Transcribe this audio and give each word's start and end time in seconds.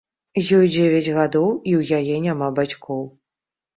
Ёй 0.59 0.69
дзевяць 0.75 1.13
гадоў 1.19 1.45
і 1.73 1.77
ў 1.81 2.01
яе 2.01 2.15
няма 2.27 2.47
бацькоў. 2.61 3.07